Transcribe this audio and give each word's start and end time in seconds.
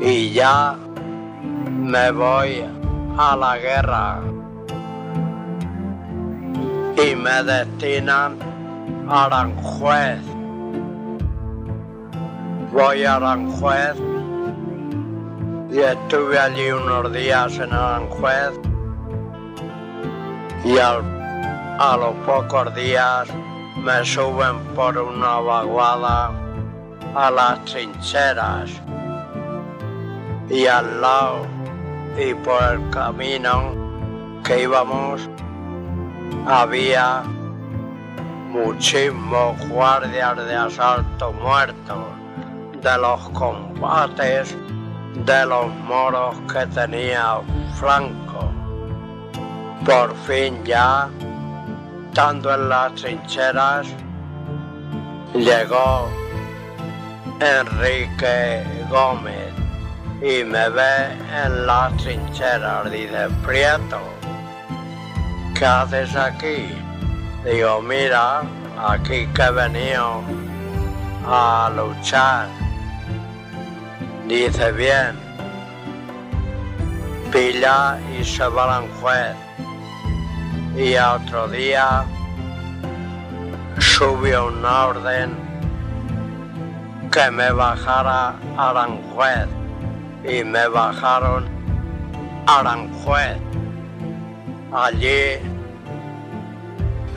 y 0.00 0.30
ya 0.32 0.76
me 1.66 2.10
voy 2.12 2.64
a 3.16 3.36
la 3.36 3.58
guerra. 3.58 4.20
Y 6.96 7.14
me 7.14 7.42
destinan 7.42 8.38
a 9.08 9.24
Aranjuez. 9.24 10.20
Voy 12.72 13.04
a 13.04 13.16
Aranjuez 13.16 13.96
y 15.70 15.78
estuve 15.78 16.38
allí 16.38 16.70
unos 16.70 17.12
días 17.12 17.58
en 17.58 17.72
Aranjuez. 17.72 18.52
Y 20.64 20.78
a 20.78 21.96
los 21.96 22.14
pocos 22.26 22.74
días 22.74 23.28
me 23.76 24.04
suben 24.04 24.58
por 24.74 24.98
una 24.98 25.38
vaguada 25.38 26.32
a 27.14 27.30
las 27.30 27.64
trincheras 27.64 28.87
y 30.50 30.66
al 30.66 31.00
lado 31.00 31.46
y 32.18 32.34
por 32.34 32.62
el 32.62 32.90
camino 32.90 33.74
que 34.44 34.62
íbamos 34.62 35.28
había 36.46 37.22
muchísimos 38.50 39.68
guardias 39.68 40.36
de 40.36 40.54
asalto 40.54 41.32
muertos 41.34 42.04
de 42.82 42.98
los 42.98 43.28
combates 43.30 44.56
de 45.24 45.46
los 45.46 45.68
moros 45.86 46.36
que 46.52 46.66
tenía 46.66 47.40
Franco. 47.74 48.50
Por 49.84 50.14
fin 50.26 50.62
ya, 50.64 51.08
estando 52.08 52.54
en 52.54 52.68
las 52.68 52.94
trincheras, 52.94 53.86
llegó 55.34 56.08
Enrique 57.40 58.64
Gómez 58.90 59.47
y 60.20 60.42
me 60.44 60.68
ve 60.68 61.12
en 61.44 61.66
las 61.66 61.96
trincheras. 61.98 62.90
Dice, 62.90 63.28
Prieto, 63.44 64.00
¿qué 65.54 65.64
haces 65.64 66.14
aquí? 66.16 66.74
Digo, 67.44 67.80
mira, 67.82 68.42
aquí 68.76 69.26
que 69.28 69.42
he 69.42 69.50
venido 69.50 70.22
a 71.26 71.70
luchar. 71.74 72.48
Dice, 74.26 74.72
bien, 74.72 75.18
pilla 77.32 77.98
y 78.18 78.24
se 78.24 78.46
va 78.48 78.78
al 78.78 78.88
juez. 79.00 79.36
Y 80.76 80.94
a 80.94 81.14
otro 81.14 81.48
día 81.48 82.04
subió 83.78 84.48
una 84.48 84.86
orden 84.86 85.36
que 87.10 87.30
me 87.30 87.50
bajara 87.50 88.34
a 88.56 88.70
Aranjuez 88.70 89.48
y 90.24 90.44
me 90.44 90.68
bajaron 90.68 91.46
a 92.46 92.60
Aranjuez. 92.60 93.38
Allí, 94.72 95.38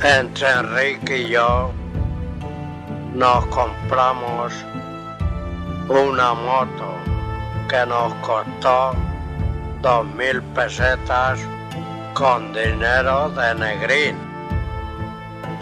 entre 0.03 0.49
Enrique 0.49 1.17
y 1.17 1.29
yo, 1.29 1.71
nos 3.13 3.45
compramos 3.47 4.53
una 5.89 6.33
moto 6.33 6.95
que 7.67 7.85
nos 7.85 8.13
costó 8.15 8.93
dos 9.81 10.05
mil 10.15 10.41
pesetas 10.55 11.39
con 12.13 12.53
dinero 12.53 13.29
de 13.29 13.55
Negrín, 13.55 14.17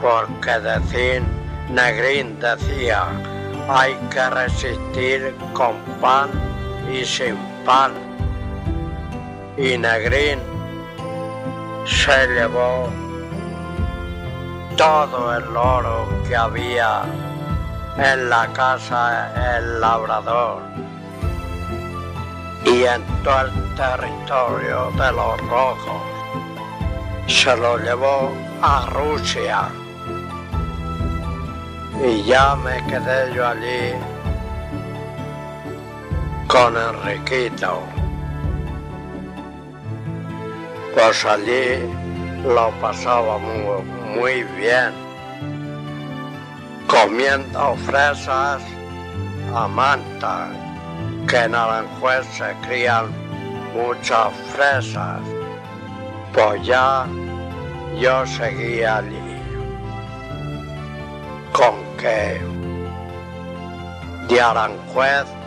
porque 0.01 0.59
decir 0.59 1.23
Negrín 1.69 2.39
decía 2.39 3.07
hay 3.69 3.93
que 4.09 4.29
resistir 4.31 5.35
con 5.53 5.75
pan 6.01 6.29
y 6.91 7.05
sin 7.05 7.37
pan. 7.65 7.93
Y 9.57 9.77
Negrín 9.77 10.39
se 11.85 12.27
llevó 12.27 12.89
todo 14.77 15.35
el 15.35 15.55
oro 15.55 16.07
que 16.27 16.35
había 16.35 17.01
en 17.97 18.29
la 18.29 18.47
casa 18.53 19.57
el 19.57 19.81
labrador 19.81 20.61
y 22.65 22.83
en 22.83 23.03
todo 23.23 23.41
el 23.41 23.75
territorio 23.75 24.91
de 24.91 25.11
los 25.11 25.41
rojos. 25.49 26.01
Se 27.27 27.55
lo 27.57 27.77
llevó 27.77 28.31
a 28.61 28.85
Rusia 28.87 29.69
y 32.03 32.23
ya 32.23 32.55
me 32.55 32.83
quedé 32.87 33.33
yo 33.33 33.47
allí 33.47 33.93
con 36.49 36.75
Enriquito. 36.75 37.83
Pues 40.95 41.23
allí 41.23 41.87
lo 42.43 42.71
pasaba 42.81 43.37
muy, 43.37 43.83
muy 44.15 44.43
bien, 44.57 44.91
comiendo 46.87 47.75
fresas 47.85 48.63
a 49.53 49.67
manta, 49.67 50.47
que 51.27 51.37
en 51.37 51.53
Aranjuez 51.53 52.25
se 52.35 52.51
crían 52.67 53.05
muchas 53.75 54.33
fresas. 54.51 55.21
Pues 56.33 56.65
ya 56.65 57.05
yo 57.99 58.25
seguía 58.25 58.97
allí 58.97 59.37
con 61.53 61.75
que 61.97 62.41
de 64.27 64.41
Aranjuez 64.41 65.38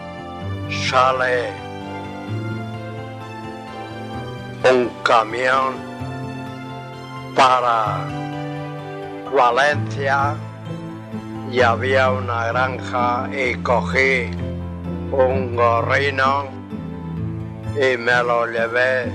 sale 0.73 1.51
un 4.71 4.89
camión 5.03 5.75
para 7.35 8.07
Valencia 9.35 10.35
y 11.51 11.61
había 11.61 12.11
una 12.11 12.47
granja 12.49 13.29
y 13.33 13.55
cogí 13.57 14.31
un 15.11 15.57
gorrino 15.57 16.47
y 17.77 17.97
me 17.97 18.23
lo 18.23 18.47
llevé 18.47 19.13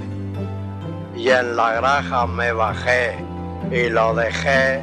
y 1.16 1.30
en 1.30 1.56
la 1.56 1.74
granja 1.74 2.28
me 2.28 2.52
bajé 2.52 3.16
y 3.72 3.90
lo 3.90 4.14
dejé 4.14 4.82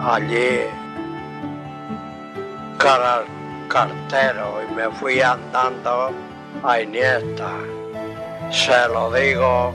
allí 0.00 0.66
cartero 3.68 4.60
y 4.62 4.74
me 4.74 4.90
fui 4.90 5.20
andando 5.20 6.10
a 6.62 6.80
Iniesta. 6.80 7.50
Se 8.50 8.88
lo 8.88 9.12
digo 9.12 9.74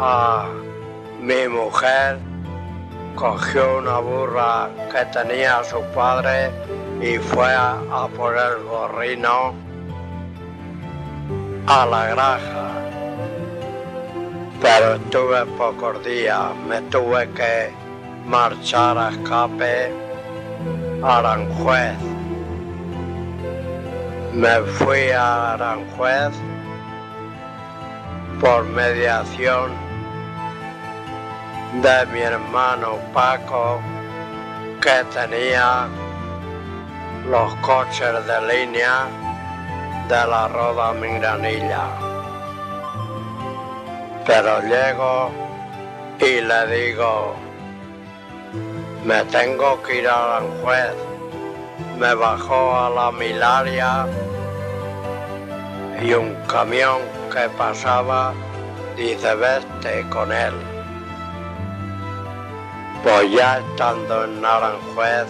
a 0.00 0.48
mi 1.20 1.48
mujer, 1.48 2.18
cogió 3.14 3.78
una 3.78 3.98
burra 3.98 4.68
que 4.92 5.04
tenía 5.06 5.62
su 5.64 5.80
padre 5.94 6.50
y 7.00 7.18
fue 7.18 7.52
a, 7.52 7.78
a 7.92 8.08
por 8.08 8.36
el 8.36 8.64
gorrino 8.64 9.54
a 11.66 11.86
la 11.86 12.06
granja. 12.08 12.70
Pero 14.60 14.94
estuve 14.94 15.46
pocos 15.58 16.04
días, 16.04 16.54
me 16.68 16.80
tuve 16.82 17.28
que 17.30 17.70
marchar 18.24 18.98
a 18.98 19.10
escape 19.10 19.92
a 21.02 21.18
Aranjuez. 21.18 21.96
Me 24.36 24.60
fui 24.76 25.10
a 25.12 25.54
Aranjuez 25.54 26.34
por 28.38 28.64
mediación 28.64 29.70
de 31.80 32.06
mi 32.12 32.20
hermano 32.20 32.98
Paco 33.14 33.80
que 34.82 35.02
tenía 35.14 35.88
los 37.30 37.54
coches 37.62 38.26
de 38.26 38.38
línea 38.52 39.06
de 40.06 40.26
la 40.26 40.48
Roda 40.48 40.92
Mingranilla. 40.92 41.86
Pero 44.26 44.60
llego 44.60 45.30
y 46.20 46.42
le 46.42 46.60
digo, 46.76 47.34
me 49.02 49.24
tengo 49.24 49.82
que 49.82 50.00
ir 50.00 50.08
a 50.08 50.36
Aranjuez. 50.36 51.15
Me 51.98 52.14
bajó 52.14 52.76
a 52.76 52.90
la 52.90 53.10
Milaria 53.10 54.06
y 56.02 56.12
un 56.12 56.34
camión 56.46 57.00
que 57.32 57.48
pasaba 57.56 58.34
dice 58.96 59.34
vete 59.34 60.06
con 60.10 60.30
él. 60.30 60.52
Pues 63.02 63.32
ya 63.32 63.60
estando 63.60 64.24
en 64.24 64.42
Naranjuez, 64.42 65.26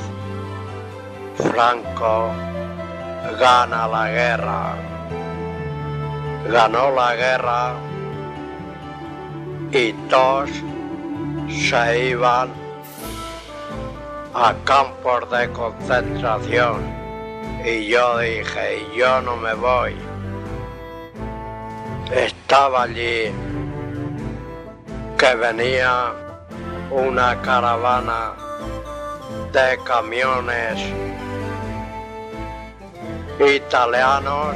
Franco 1.36 2.32
gana 3.38 3.86
la 3.86 4.10
guerra. 4.10 4.74
Ganó 6.50 6.90
la 6.90 7.14
guerra 7.14 7.74
y 9.70 9.92
todos 10.08 10.50
se 11.48 12.08
iban 12.08 12.65
a 14.38 14.54
campos 14.64 15.30
de 15.30 15.50
concentración. 15.50 16.82
Y 17.64 17.86
yo 17.86 18.18
dije, 18.18 18.86
yo 18.94 19.22
no 19.22 19.34
me 19.36 19.54
voy, 19.54 19.96
estaba 22.14 22.82
allí 22.82 23.32
que 25.16 25.34
venía 25.36 26.12
una 26.90 27.40
caravana 27.40 28.34
de 29.52 29.78
camiones 29.84 30.78
italianos 33.40 34.54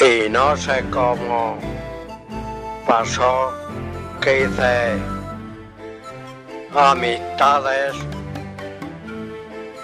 y 0.00 0.28
no 0.30 0.56
sé 0.56 0.84
cómo 0.90 1.58
pasó 2.86 3.52
que 4.20 4.44
hice 4.44 5.17
amistades 6.74 7.94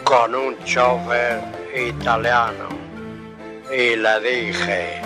con 0.05 0.35
un 0.35 0.57
chofer 0.65 1.41
italiano 1.75 2.69
y 3.73 3.97
le 3.97 4.21
dije, 4.21 5.03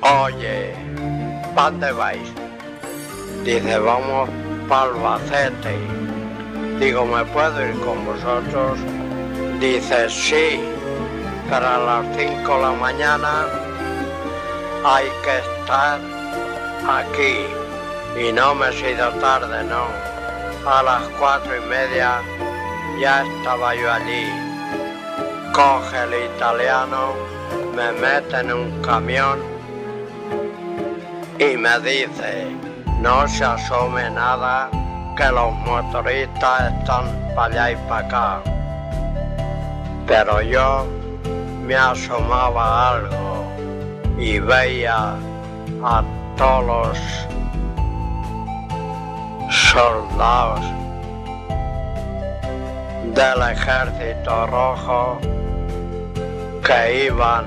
oye, 0.00 0.74
¿dónde 1.54 1.92
vais? 1.92 2.32
Dice, 3.44 3.78
vamos 3.78 4.28
para 4.68 4.90
Albacete. 4.90 5.76
Digo, 6.80 7.04
¿me 7.04 7.24
puedo 7.26 7.66
ir 7.66 7.78
con 7.80 8.04
vosotros? 8.06 8.78
Dice, 9.60 10.08
sí, 10.08 10.60
pero 11.48 11.68
a 11.68 11.78
las 11.78 12.16
5 12.16 12.54
de 12.54 12.62
la 12.62 12.72
mañana 12.72 13.46
hay 14.84 15.06
que 15.22 15.38
estar 15.38 16.00
aquí. 16.88 17.61
Y 18.18 18.32
no 18.32 18.54
me 18.54 18.68
he 18.68 18.72
sido 18.72 19.10
tarde, 19.20 19.64
no. 19.64 19.86
A 20.70 20.82
las 20.82 21.02
cuatro 21.18 21.56
y 21.56 21.60
media 21.66 22.20
ya 23.00 23.24
estaba 23.24 23.74
yo 23.74 23.90
allí. 23.90 24.30
Coge 25.52 26.02
el 26.04 26.34
italiano, 26.34 27.14
me 27.74 27.92
mete 27.92 28.40
en 28.40 28.52
un 28.52 28.82
camión 28.82 29.52
y 31.38 31.56
me 31.56 31.80
dice, 31.80 32.54
no 33.00 33.26
se 33.26 33.44
asome 33.44 34.08
nada, 34.10 34.70
que 35.16 35.24
los 35.24 35.52
motoristas 35.66 36.72
están 36.72 37.04
para 37.34 37.66
allá 37.66 37.70
y 37.72 37.76
para 37.88 38.06
acá. 38.06 38.42
Pero 40.06 40.40
yo 40.42 40.86
me 41.66 41.74
asomaba 41.74 42.90
algo 42.90 43.44
y 44.18 44.38
veía 44.38 45.14
a 45.84 46.04
todos 46.36 46.64
los 46.66 46.98
soldados 49.72 50.60
del 53.14 53.40
ejército 53.52 54.46
rojo 54.48 55.18
que 56.62 57.06
iban 57.06 57.46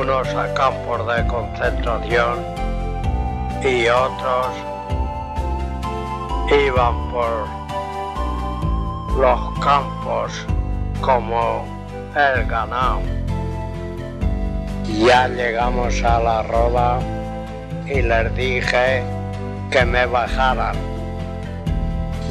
unos 0.00 0.28
a 0.34 0.54
campos 0.54 1.06
de 1.06 1.26
concentración 1.26 2.38
y 3.62 3.86
otros 3.88 4.46
iban 6.66 7.10
por 7.10 7.46
los 9.18 9.58
campos 9.60 10.46
como 11.02 11.66
el 12.16 12.46
ganado. 12.46 13.02
Ya 14.86 15.28
llegamos 15.28 16.02
a 16.02 16.18
la 16.18 16.42
roda 16.44 16.98
y 17.84 18.00
les 18.00 18.34
dije 18.34 19.17
que 19.70 19.84
me 19.84 20.06
bajaran. 20.06 20.76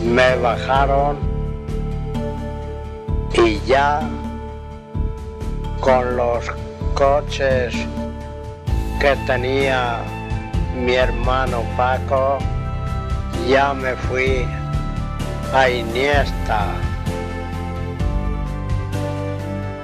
Me 0.03 0.35
bajaron 0.37 1.17
y 3.33 3.59
ya 3.65 4.01
con 5.79 6.17
los 6.17 6.45
coches 6.93 7.73
que 8.99 9.15
tenía 9.27 9.99
mi 10.75 10.93
hermano 10.93 11.63
Paco, 11.75 12.37
ya 13.47 13.73
me 13.73 13.95
fui 13.95 14.45
a 15.53 15.69
Iniesta. 15.69 16.65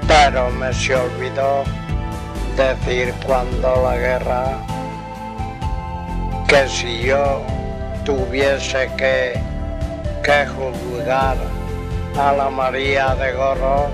Pero 0.08 0.50
me 0.52 0.74
se 0.74 0.96
olvidó 0.96 1.64
decir 2.56 3.14
cuando 3.26 3.84
la 3.84 3.98
guerra 3.98 4.73
que 6.54 6.70
si 6.70 7.02
yo 7.08 7.42
tuviese 8.06 8.88
que, 8.96 9.34
que 10.22 10.46
juzgar 10.46 11.36
a 12.16 12.32
la 12.32 12.48
María 12.48 13.16
de 13.16 13.34
Gorro, 13.34 13.88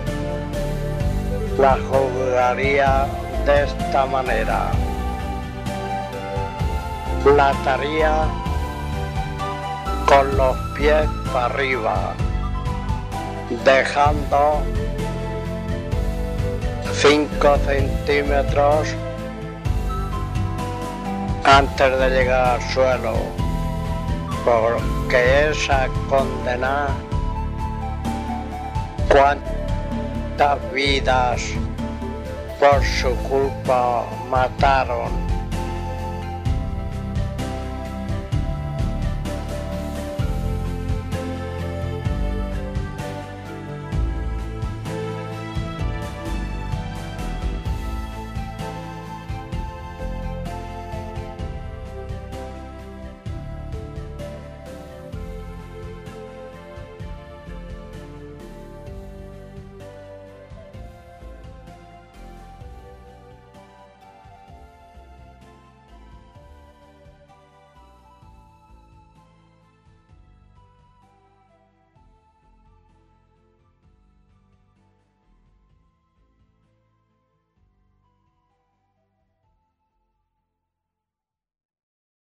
la 1.58 1.78
juzgaría 1.90 3.08
de 3.46 3.64
esta 3.64 4.06
manera. 4.06 4.72
La 7.38 7.52
ataría 7.52 8.28
con 10.06 10.36
los 10.36 10.58
pies 10.76 11.08
para 11.32 11.46
arriba, 11.46 12.14
dejando 13.64 14.62
5 16.92 17.58
centímetros 17.66 18.90
antes 21.58 22.00
de 22.00 22.10
llegar 22.12 22.60
al 22.60 22.62
suelo, 22.70 23.16
porque 24.46 25.50
esa 25.50 25.88
condena, 26.08 26.88
cuántas 29.10 30.72
vidas 30.72 31.42
por 32.60 32.84
su 32.84 33.16
culpa 33.28 34.06
mataron 34.30 35.29